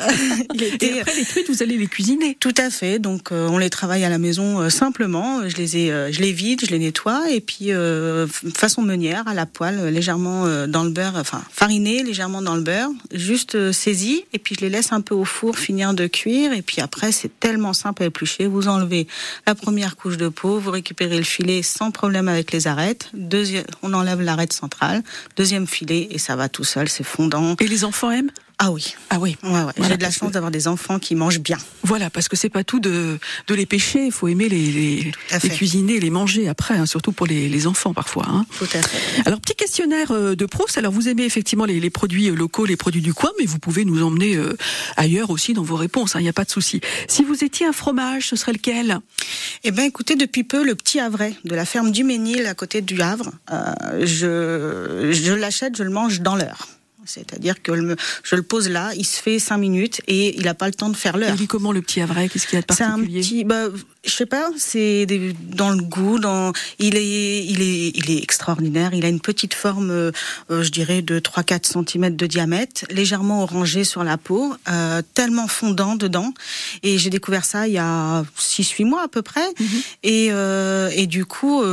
[0.54, 2.38] il était Et après, les truites, vous allez les cuisiner.
[2.40, 3.00] tout à fait.
[3.00, 5.48] Donc, euh, on les travaille à la maison euh, simplement.
[5.48, 9.28] Je les ai, euh, je les vide, je les nettoie, et puis euh, façon meunière
[9.28, 12.90] à la poêle, euh, légèrement euh, dans le beurre, enfin fariné, légèrement dans le beurre,
[13.14, 16.62] juste saisi, et puis je les laisse un peu au four finir de cuire, et
[16.62, 18.48] puis après c'est tellement simple à éplucher.
[18.48, 19.08] Vous enlevez
[19.48, 23.10] la première couche de peau, vous récupérez le filet sans problème avec les arêtes.
[23.14, 25.04] Deuxième, on enlève l'arête centrale,
[25.38, 27.56] deuxième filet, et ça va tout seul, c'est fondant.
[27.60, 28.32] Et les enfants aiment?
[28.60, 28.94] Ah oui.
[29.10, 29.36] Ah oui.
[29.44, 29.72] Ouais, ouais.
[29.76, 31.58] Voilà, J'ai de la chance d'avoir des enfants qui mangent bien.
[31.84, 35.12] Voilà, parce que c'est pas tout de, de les pêcher, il faut aimer les, les,
[35.44, 38.26] les cuisiner, les manger après, hein, surtout pour les, les enfants parfois.
[38.30, 38.46] hein.
[38.58, 39.22] Tout à fait.
[39.26, 40.78] Alors, petit questionnaire euh, de Proust.
[40.78, 43.60] Alors, vous aimez effectivement les, les produits euh, locaux, les produits du coin, mais vous
[43.60, 44.56] pouvez nous emmener euh,
[44.98, 46.80] ailleurs aussi dans vos réponses, hein, il n'y a pas de souci.
[47.08, 49.00] Si vous étiez un fromage, ce serait lequel?
[49.64, 52.82] Eh bien, écoutez, depuis peu, le petit Havrais de la ferme du Ménil à côté
[52.82, 56.68] du Havre, euh, je, je l'achète, je le mange dans l'heure.
[57.06, 60.68] C'est-à-dire que je le pose là, il se fait cinq minutes et il n'a pas
[60.68, 61.36] le temps de faire l'heure.
[61.40, 63.22] Il comment le petit Havrais Qu'est-ce qu'il y a de C'est un particulier?
[63.22, 63.66] petit, bah,
[64.06, 65.06] je sais pas, c'est
[65.50, 68.94] dans le goût, dans, il est, il est, il est extraordinaire.
[68.94, 70.12] Il a une petite forme, euh,
[70.52, 75.48] euh, je dirais, de 3-4 cm de diamètre, légèrement orangé sur la peau, euh, tellement
[75.48, 76.34] fondant dedans.
[76.84, 79.46] Et j'ai découvert ça il y a 6-8 mois à peu près.
[80.04, 81.64] Et, euh, et du coup,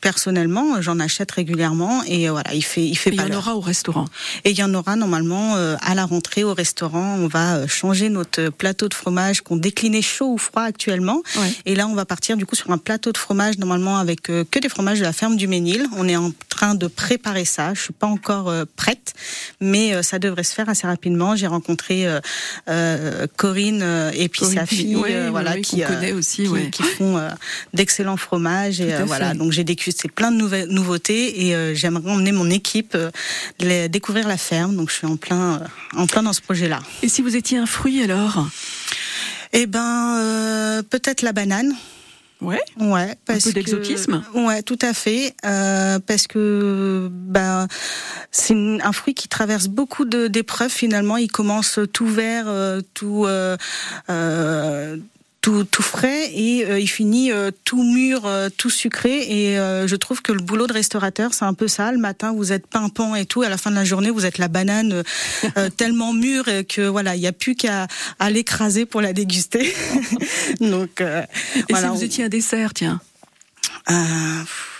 [0.00, 2.02] personnellement, j'en achète régulièrement.
[2.04, 4.06] Et voilà, il fait, il fait Et il y en aura au restaurant?
[4.46, 7.16] Et il y en aura normalement euh, à la rentrée au restaurant.
[7.18, 11.24] On va euh, changer notre plateau de fromage qu'on déclinait chaud ou froid actuellement.
[11.64, 14.44] Et là, on va partir du coup sur un plateau de fromage normalement avec euh,
[14.48, 15.88] que des fromages de la ferme du Ménil.
[15.96, 17.74] On est en train de préparer ça.
[17.74, 19.12] Je suis pas encore euh, prête,
[19.60, 21.36] mais euh, ça devrait se faire assez rapidement.
[21.36, 22.06] J'ai rencontré
[22.68, 24.94] euh, Corinne et puis Corinne sa fille,
[25.30, 26.70] voilà, qui, aussi, qui, ouais.
[26.70, 27.20] qui font
[27.74, 28.80] d'excellents fromages.
[28.80, 32.96] Et voilà, donc j'ai dégusté plein de nouvelles nouveautés et j'aimerais emmener mon équipe
[33.58, 34.76] les- découvrir la ferme.
[34.76, 35.60] Donc je suis en plein,
[35.94, 36.80] en plein dans ce projet-là.
[37.02, 38.46] Et si vous étiez un fruit alors?
[39.52, 41.72] Eh ben, euh, peut-être la banane.
[42.42, 42.60] Ouais.
[42.78, 43.16] Ouais.
[43.24, 45.34] Parce peu d'exotisme Ouais, tout à fait.
[45.44, 47.66] Euh, parce que ben
[48.30, 51.16] c'est un fruit qui traverse beaucoup de- d'épreuves finalement.
[51.16, 53.24] Il commence tout vert, euh, tout.
[53.26, 53.56] euh,
[54.10, 54.96] euh,
[55.46, 59.18] tout, tout frais et euh, il finit euh, tout mûr, euh, tout sucré.
[59.28, 61.92] Et je trouve que le boulot de restaurateur, c'est un peu ça.
[61.92, 63.42] Le matin, vous êtes pimpant et tout.
[63.42, 65.04] À la fin de la journée, vous êtes la banane
[65.76, 67.86] tellement mûre que voilà, il n'y a plus qu'à
[68.18, 69.72] à l'écraser pour la déguster.
[70.60, 73.00] Donc Et voilà, si vous on- étiez un dessert, tiens?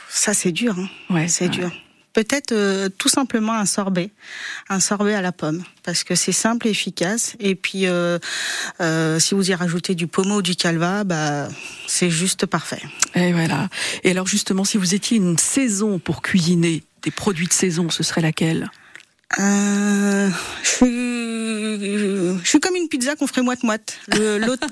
[0.08, 0.74] Ça c'est dur.
[0.76, 0.88] Hein.
[1.14, 1.50] Ouais, c'est ouais.
[1.50, 1.70] dur.
[2.16, 4.08] Peut-être euh, tout simplement un sorbet,
[4.70, 7.36] un sorbet à la pomme, parce que c'est simple et efficace.
[7.40, 8.18] Et puis, euh,
[8.80, 11.46] euh, si vous y rajoutez du pommeau ou du calva, bah,
[11.86, 12.80] c'est juste parfait.
[13.14, 13.68] Et voilà.
[14.02, 18.02] Et alors justement, si vous étiez une saison pour cuisiner des produits de saison, ce
[18.02, 18.70] serait laquelle?
[19.40, 20.30] Euh,
[20.62, 23.98] je, suis, je suis comme une pizza qu'on ferait moite-moite.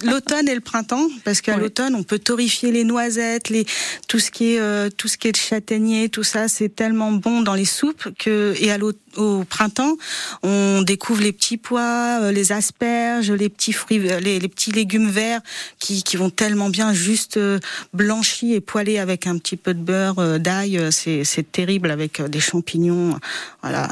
[0.04, 3.66] L'automne et le printemps, parce qu'à l'automne, on peut torréfier les noisettes, les,
[4.08, 7.10] tout ce qui est, euh, tout ce qui est de châtaignier, tout ça, c'est tellement
[7.12, 9.96] bon dans les soupes que, et à l'au- au printemps,
[10.42, 15.10] on découvre les petits pois, euh, les asperges, les petits fruits, euh, les, petits légumes
[15.10, 15.40] verts
[15.78, 17.58] qui, qui vont tellement bien, juste euh,
[17.92, 20.80] blanchis et poêlés avec un petit peu de beurre, d'ail.
[20.90, 23.18] C'est, terrible avec des champignons.
[23.62, 23.88] Voilà.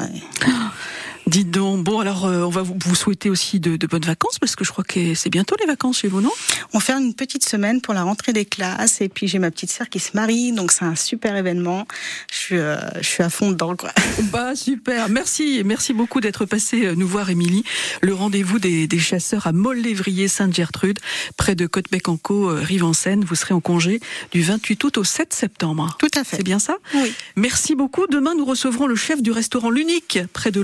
[1.27, 4.55] Dites donc, bon alors euh, on va vous, souhaiter aussi de, de bonnes vacances parce
[4.55, 6.31] que je crois que c'est bientôt les vacances chez vous, non?
[6.73, 9.71] On fait une petite semaine pour la rentrée des classes et puis j'ai ma petite
[9.71, 11.87] sœur qui se marie, donc c'est un super événement.
[12.31, 13.91] Je suis, euh, je suis à fond dedans, quoi.
[14.31, 17.63] Bah super, merci, merci beaucoup d'être passé euh, nous voir, Émilie.
[18.01, 20.99] Le rendez-vous des, des chasseurs à Molle-Lévrier, Sainte-Gertrude,
[21.37, 23.23] près de Côtebec-en-Caux, euh, Rive-en-Seine.
[23.23, 23.99] Vous serez en congé
[24.31, 25.97] du 28 août au 7 septembre.
[25.99, 26.37] Tout à fait.
[26.37, 26.77] C'est bien ça?
[26.95, 27.13] Oui.
[27.35, 28.07] Merci beaucoup.
[28.07, 30.61] Demain, nous recevrons le chef du restaurant L'Unique, près de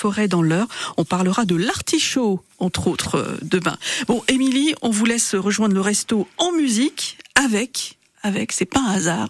[0.00, 0.66] Lyons-la-Forêt, dans l'Eure.
[0.96, 3.76] On parlera de l'artichaut, entre autres, euh, demain.
[4.06, 8.92] Bon, Émilie, on vous laisse rejoindre le resto en musique avec, avec, c'est pas un
[8.94, 9.28] hasard,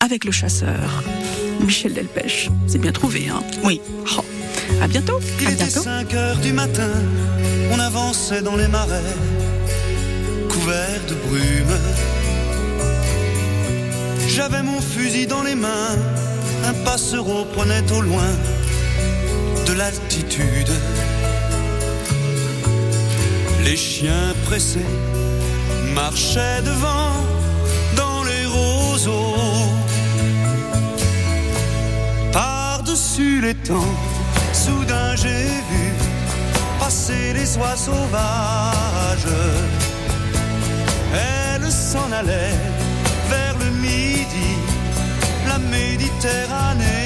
[0.00, 1.02] avec le chasseur,
[1.60, 2.50] Michel Delpech.
[2.66, 3.80] C'est bien trouvé, hein Oui.
[4.16, 4.24] Oh.
[4.80, 5.20] À bientôt.
[5.40, 5.82] Il à était bientôt.
[5.82, 6.90] 5 heures du matin,
[7.70, 9.14] on avançait dans les marais,
[10.48, 11.78] couverts de brume.
[14.28, 15.96] J'avais mon fusil dans les mains,
[16.64, 18.28] un passereau prenait au loin
[19.66, 20.72] de l'altitude.
[23.64, 24.90] Les chiens pressés
[25.94, 27.12] marchaient devant
[27.96, 29.34] dans les roseaux.
[32.32, 33.94] Par-dessus les temps,
[34.52, 35.84] soudain j'ai vu
[36.78, 39.34] passer les oies sauvages.
[41.12, 42.60] Elles s'en allaient
[43.30, 44.50] vers le midi,
[45.48, 47.05] la Méditerranée.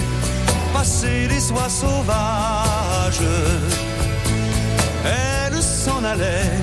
[0.81, 3.27] passer les oies sauvages.
[5.05, 6.57] Elles s'en allaient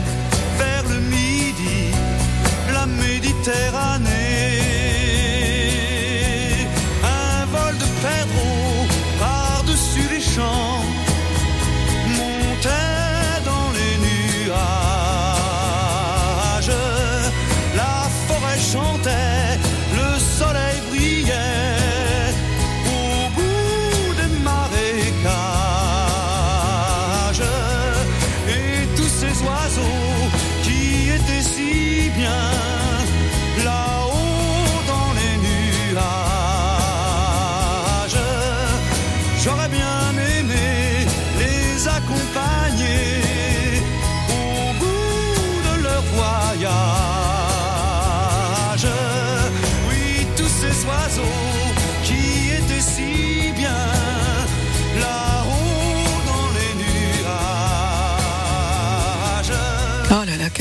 [0.59, 1.81] vers le midi,
[2.72, 4.17] la Méditerranée.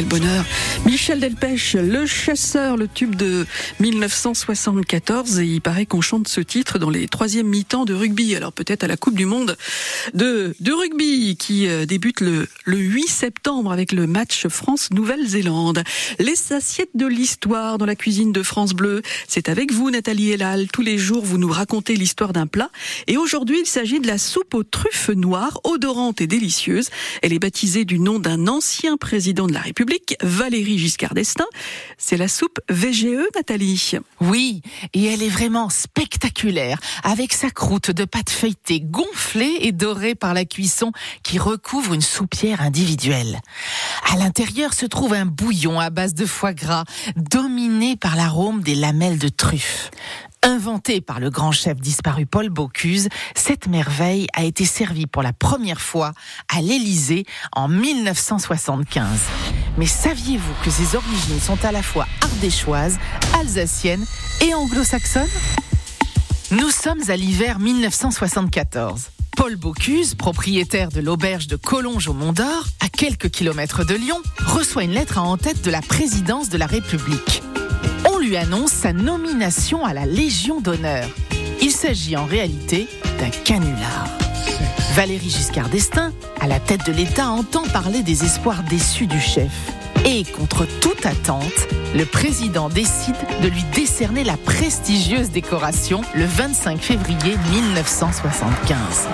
[0.07, 0.45] Bonheur.
[1.07, 3.45] Michel Delpech, le chasseur, le tube de
[3.79, 5.39] 1974.
[5.39, 8.35] Et il paraît qu'on chante ce titre dans les troisièmes mi-temps de rugby.
[8.35, 9.55] Alors peut-être à la Coupe du Monde
[10.13, 15.81] de, rugby qui euh, débute le, le 8 septembre avec le match France-Nouvelle-Zélande.
[16.19, 19.01] Les assiettes de l'histoire dans la cuisine de France Bleu.
[19.29, 20.67] C'est avec vous, Nathalie Elal.
[20.67, 22.69] Tous les jours, vous nous racontez l'histoire d'un plat.
[23.07, 26.89] Et aujourd'hui, il s'agit de la soupe aux truffes noires, odorante et délicieuse.
[27.21, 30.77] Elle est baptisée du nom d'un ancien président de la République République, Valérie
[31.97, 33.91] C'est la soupe VGE, Nathalie.
[34.21, 34.61] Oui,
[34.93, 40.33] et elle est vraiment spectaculaire, avec sa croûte de pâte feuilletée gonflée et dorée par
[40.33, 40.91] la cuisson
[41.23, 43.39] qui recouvre une soupière individuelle.
[44.11, 48.75] À l'intérieur se trouve un bouillon à base de foie gras, dominé par l'arôme des
[48.75, 49.91] lamelles de truffe.
[50.43, 55.33] Inventée par le grand chef disparu Paul Bocuse, cette merveille a été servie pour la
[55.33, 56.13] première fois
[56.53, 59.07] à l'Élysée en 1975.
[59.77, 62.97] Mais saviez-vous que ses origines sont à la fois ardéchoises,
[63.33, 64.05] alsaciennes
[64.41, 65.27] et anglo-saxonnes?
[66.51, 69.09] Nous sommes à l'hiver 1974.
[69.35, 74.19] Paul Bocuse, propriétaire de l'auberge de Collonges au Mont d'Or, à quelques kilomètres de Lyon,
[74.45, 77.43] reçoit une lettre en tête de la présidence de la République.
[78.11, 81.07] On lui annonce sa nomination à la Légion d'honneur.
[81.61, 82.87] Il s'agit en réalité
[83.19, 84.07] d'un canular.
[84.93, 86.11] Valérie Giscard d'Estaing,
[86.41, 89.51] à la tête de l'État, entend parler des espoirs déçus du chef.
[90.05, 96.79] Et contre toute attente, le président décide de lui décerner la prestigieuse décoration le 25
[96.79, 99.07] février 1975.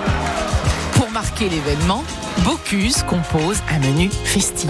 [1.14, 2.02] Marquer l'événement,
[2.42, 4.68] Bocuse compose un menu festif.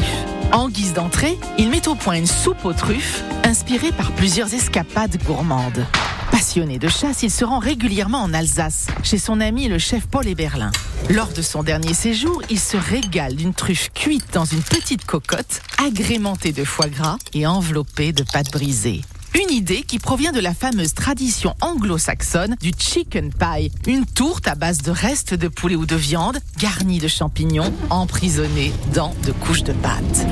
[0.52, 5.16] En guise d'entrée, il met au point une soupe aux truffes inspirée par plusieurs escapades
[5.24, 5.86] gourmandes.
[6.30, 10.28] Passionné de chasse, il se rend régulièrement en Alsace, chez son ami le chef Paul
[10.28, 10.70] Héberlin.
[11.08, 15.62] Lors de son dernier séjour, il se régale d'une truffe cuite dans une petite cocotte,
[15.82, 19.00] agrémentée de foie gras et enveloppée de pâte brisée.
[19.34, 24.54] Une idée qui provient de la fameuse tradition anglo-saxonne du chicken pie, une tourte à
[24.54, 29.64] base de restes de poulet ou de viande, garnie de champignons, emprisonnés dans de couches
[29.64, 30.26] de pâte.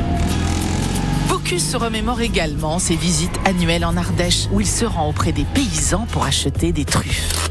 [1.29, 5.45] Bocuse se remémore également ses visites annuelles en Ardèche, où il se rend auprès des
[5.45, 7.51] paysans pour acheter des truffes.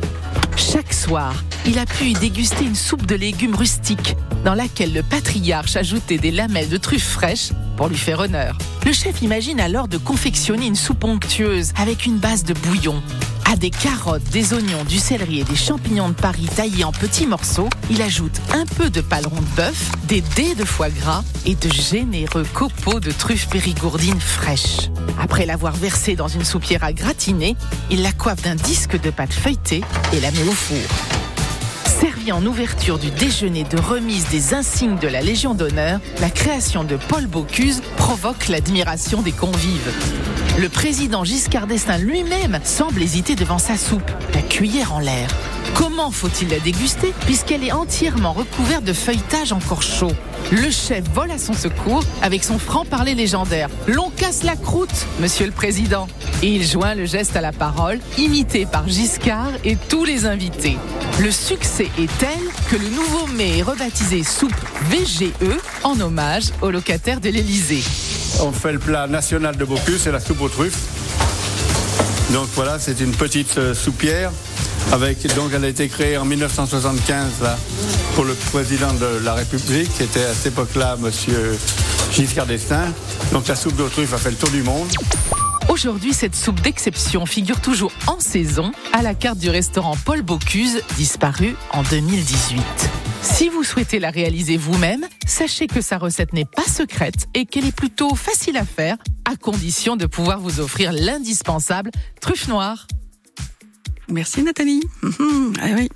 [0.56, 1.34] Chaque soir,
[1.66, 6.18] il a pu y déguster une soupe de légumes rustiques, dans laquelle le patriarche ajoutait
[6.18, 8.58] des lamelles de truffes fraîches pour lui faire honneur.
[8.86, 13.02] Le chef imagine alors de confectionner une soupe onctueuse avec une base de bouillon.
[13.52, 17.28] À des carottes, des oignons, du céleri et des champignons de Paris taillés en petits
[17.28, 21.56] morceaux, il ajoute un peu de paleron de bœuf, des dés de foie gras et
[21.56, 24.90] de généreux copeaux de truffes périgourdines fraîches.
[25.20, 27.56] Après l'avoir versée dans une soupière à gratiner,
[27.90, 29.82] il la coiffe d'un disque de pâte feuilletée
[30.14, 30.78] et la met au four.
[32.02, 36.84] Servi en ouverture du déjeuner de remise des insignes de la Légion d'honneur, la création
[36.84, 39.94] de Paul Bocuse provoque l'admiration des convives.
[40.60, 45.30] Le président Giscard d'Estaing lui-même semble hésiter devant sa soupe, la cuillère en l'air.
[45.74, 50.12] Comment faut-il la déguster puisqu'elle est entièrement recouverte de feuilletage encore chaud?
[50.52, 53.70] Le chef vole à son secours avec son franc-parler légendaire.
[53.88, 56.08] L'on casse la croûte, monsieur le président.
[56.44, 60.78] Et il joint le geste à la parole, imité par Giscard et tous les invités.
[61.20, 62.40] Le succès est tel
[62.70, 64.56] que le nouveau mets est rebaptisé soupe
[64.90, 65.32] VGE
[65.84, 67.84] en hommage aux locataires de l'Élysée.
[68.42, 70.80] On fait le plat national de Bocuse, c'est la soupe aux truffes.
[72.32, 74.32] Donc voilà, c'est une petite euh, soupière.
[74.92, 77.58] Avec, donc elle a été créée en 1975 là,
[78.16, 81.58] pour le président de la République, qui était à cette époque-là Monsieur
[82.12, 82.94] Giscard d'Estaing.
[83.32, 84.88] Donc la soupe aux truffes a fait le tour du monde.
[85.70, 90.82] Aujourd'hui, cette soupe d'exception figure toujours en saison à la carte du restaurant Paul Bocuse,
[90.98, 92.62] disparu en 2018.
[93.22, 97.66] Si vous souhaitez la réaliser vous-même, sachez que sa recette n'est pas secrète et qu'elle
[97.66, 102.88] est plutôt facile à faire, à condition de pouvoir vous offrir l'indispensable truffe noire.
[104.12, 104.82] Merci Nathalie.
[105.04, 105.90] Mhm, ah oui.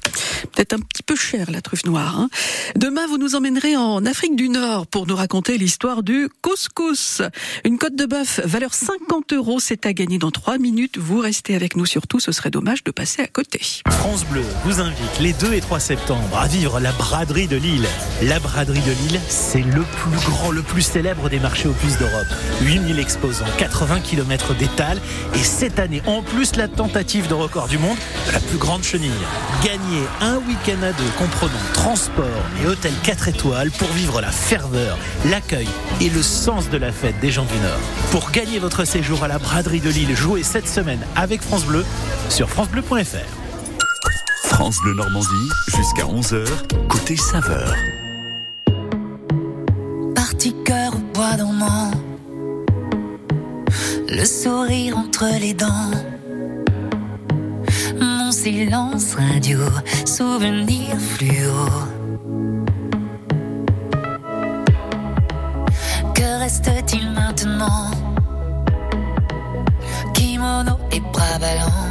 [0.54, 2.18] Peut-être un petit peu cher la truffe noire.
[2.18, 2.30] hein.
[2.78, 7.22] Demain, vous nous emmènerez en Afrique du Nord pour nous raconter l'histoire du couscous.
[7.66, 10.98] Une côte de bœuf valeur 50 euros, c'est à gagner dans 3 minutes.
[10.98, 13.60] Vous restez avec nous surtout, ce serait dommage de passer à côté.
[13.90, 17.86] France Bleu vous invite les 2 et 3 septembre à vivre la braderie de Lille.
[18.24, 22.28] La braderie de Lille, c'est le plus grand, le plus célèbre des marchés opus d'Europe.
[22.62, 25.02] 8000 exposants, 80 km d'étal
[25.34, 27.98] et cette année, en plus, la tentative de record du monde
[28.28, 29.12] de la plus grande chenille.
[29.64, 32.26] Gagnez un week-end à deux comprenant transport
[32.62, 34.98] et hôtel 4 étoiles pour vivre la ferveur,
[35.30, 35.68] l'accueil
[36.02, 37.80] et le sens de la fête des gens du Nord.
[38.12, 41.86] Pour gagner votre séjour à la braderie de Lille, jouez cette semaine avec France Bleu
[42.30, 43.46] sur francebleu.fr.
[44.46, 46.48] France Bleu Normandie, jusqu'à 11h,
[46.88, 47.74] côté saveur.
[50.16, 51.92] Parti cœur au bois dormant,
[54.08, 55.92] le sourire entre les dents.
[58.46, 59.58] Silence radio,
[60.06, 61.66] souvenir fluo.
[66.14, 67.90] Que reste-t-il maintenant?
[70.14, 71.90] Kimono et bras ballants.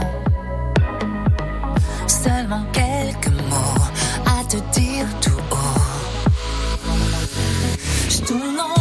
[2.06, 3.82] Seulement quelques mots
[4.24, 5.80] à te dire tout haut.
[8.08, 8.73] Je tourne en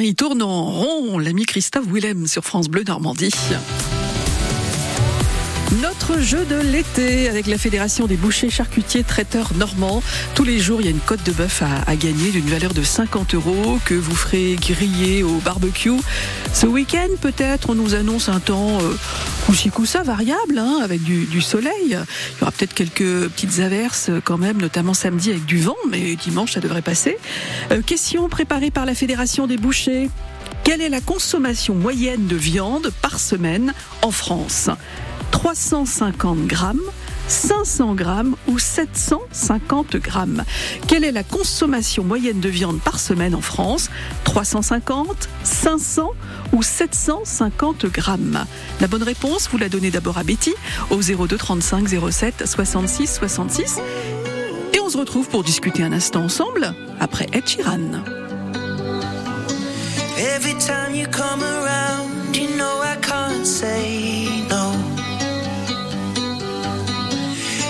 [0.00, 3.30] Il tourne en rond, l'ami Christophe Willem sur France Bleu Normandie.
[5.82, 10.02] Notre jeu de l'été avec la Fédération des bouchers charcutiers traiteurs normands.
[10.34, 12.82] Tous les jours, il y a une côte de bœuf à, gagner d'une valeur de
[12.82, 15.90] 50 euros que vous ferez griller au barbecue.
[16.54, 21.40] Ce week-end, peut-être, on nous annonce un temps euh, coussa variable, hein, avec du, du
[21.42, 21.72] soleil.
[21.88, 25.76] Il y aura peut-être quelques petites averses euh, quand même, notamment samedi avec du vent,
[25.90, 27.18] mais dimanche, ça devrait passer.
[27.72, 30.08] Euh, question préparée par la Fédération des bouchers.
[30.64, 34.70] Quelle est la consommation moyenne de viande par semaine en France?
[35.36, 36.80] 350 grammes
[37.28, 40.44] 500 grammes ou 750 grammes.
[40.86, 43.90] Quelle est la consommation moyenne de viande par semaine en France?
[44.24, 46.12] 350, 500
[46.52, 48.46] ou 750 grammes?
[48.80, 50.54] La bonne réponse, vous la donnez d'abord à Betty
[50.88, 53.78] au 02 35 07 66 66.
[54.72, 57.44] Et on se retrouve pour discuter un instant ensemble après Ed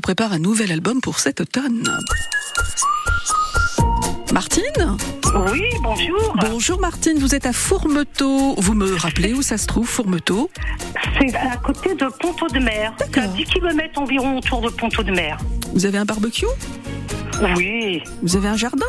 [0.00, 1.86] nous prépare un nouvel album pour cet automne.
[4.32, 4.96] Martine
[5.52, 6.34] Oui, bonjour.
[6.40, 8.54] Bonjour Martine, vous êtes à Fourmeteau.
[8.56, 10.48] Vous me rappelez où ça se trouve, Fourmeteau?
[11.18, 12.94] C'est à côté de Ponto de Mer.
[12.98, 15.36] C'est à 10 km environ autour de Ponto de Mer.
[15.74, 16.46] Vous avez un barbecue?
[17.54, 18.02] Oui.
[18.22, 18.86] Vous avez un jardin?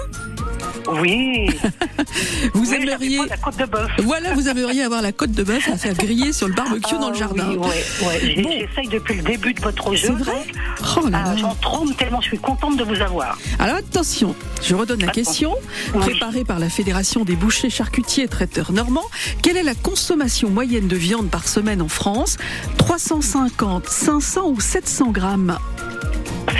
[0.90, 1.48] Oui.
[2.54, 3.92] Vous Oui, aimeriez j'habite pas la côte de bœuf.
[4.00, 7.10] Voilà, vous aimeriez avoir la côte de bœuf à faire griller sur le barbecue dans
[7.10, 7.46] le jardin.
[7.48, 8.42] Ah Oui, ouais, ouais.
[8.44, 8.50] Bon.
[8.52, 10.08] J'essaye depuis le début de votre jeu.
[10.08, 11.36] C'est vrai donc, Oh ah.
[11.38, 13.38] J'en trompe tellement je suis contente de vous avoir.
[13.60, 15.56] Alors attention, je redonne la question.
[15.94, 19.08] Préparée par la Fédération des bouchers, charcutiers et traiteurs normands,
[19.42, 22.38] quelle est la consommation moyenne de viande par semaine en France?
[22.78, 25.58] 350, 500 ou 700 grammes?